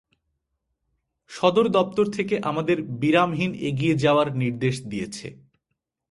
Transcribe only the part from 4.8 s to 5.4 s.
দিয়েছে।